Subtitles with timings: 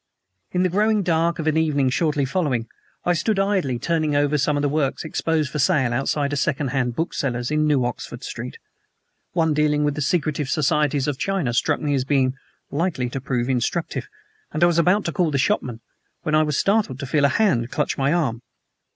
[0.49, 2.65] In the growing dark of an evening shortly following
[3.05, 6.69] I stood idly turning over some of the works exposed for sale outside a second
[6.69, 8.57] hand bookseller's in New Oxford Street.
[9.33, 12.33] One dealing with the secret societies of China struck me as being
[12.71, 14.07] likely to prove instructive,
[14.51, 15.81] and I was about to call the shopman
[16.23, 18.41] when I was startled to feel a hand clutch my arm.